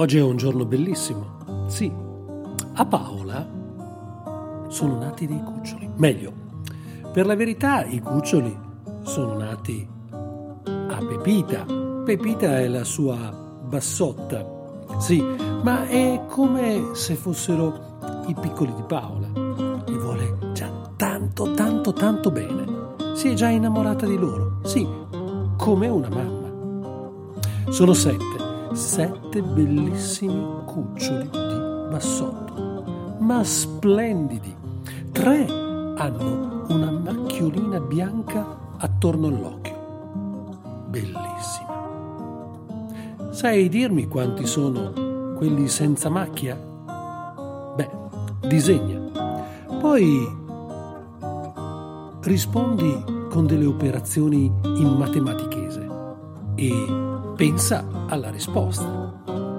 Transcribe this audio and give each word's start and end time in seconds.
Oggi 0.00 0.16
è 0.16 0.22
un 0.22 0.38
giorno 0.38 0.64
bellissimo. 0.64 1.66
Sì, 1.66 1.92
a 2.72 2.86
Paola 2.86 3.46
sono 4.68 4.98
nati 4.98 5.26
dei 5.26 5.42
cuccioli. 5.42 5.90
Meglio, 5.96 6.32
per 7.12 7.26
la 7.26 7.36
verità 7.36 7.84
i 7.84 8.00
cuccioli 8.00 8.58
sono 9.02 9.36
nati 9.36 9.86
a 10.12 11.04
Pepita. 11.06 11.66
Pepita 12.02 12.60
è 12.60 12.68
la 12.68 12.82
sua 12.82 13.30
bassotta. 13.68 14.42
Sì, 14.96 15.22
ma 15.62 15.86
è 15.86 16.24
come 16.28 16.94
se 16.94 17.14
fossero 17.14 17.98
i 18.26 18.34
piccoli 18.40 18.72
di 18.74 18.82
Paola. 18.84 19.28
Li 19.84 19.98
vuole 19.98 20.34
già 20.54 20.70
tanto, 20.96 21.52
tanto, 21.52 21.92
tanto 21.92 22.30
bene. 22.30 22.94
Si 23.12 23.28
è 23.28 23.34
già 23.34 23.50
innamorata 23.50 24.06
di 24.06 24.16
loro. 24.16 24.60
Sì, 24.62 24.88
come 25.58 25.88
una 25.88 26.08
mamma. 26.08 26.48
Sono 27.68 27.92
sette 27.92 28.49
sette 28.72 29.42
bellissimi 29.42 30.46
cuccioli 30.64 31.28
di 31.30 31.88
bassotto, 31.90 33.16
ma 33.18 33.42
splendidi. 33.44 34.56
Tre 35.12 35.46
hanno 35.96 36.64
una 36.68 36.90
macchiolina 36.90 37.80
bianca 37.80 38.46
attorno 38.78 39.26
all'occhio. 39.26 39.78
Bellissima. 40.88 41.68
Sai 43.30 43.68
dirmi 43.68 44.06
quanti 44.08 44.46
sono 44.46 44.92
quelli 45.36 45.68
senza 45.68 46.08
macchia? 46.08 46.56
Beh, 47.76 47.90
disegna. 48.46 48.98
Poi 49.80 50.38
rispondi 52.22 53.04
con 53.30 53.46
delle 53.46 53.66
operazioni 53.66 54.52
in 54.62 54.94
matematichese 54.98 55.88
e 56.54 57.09
pensa 57.40 57.82
alla 58.10 58.28
risposta. 58.30 59.49